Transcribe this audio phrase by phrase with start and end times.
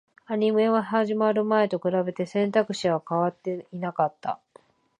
[0.25, 4.39] アニメが始まる前と比べて、選択肢は変わっていなかった